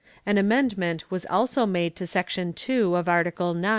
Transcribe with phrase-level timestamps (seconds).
[0.25, 3.69] An amendment was also made to section 2 of Article IX.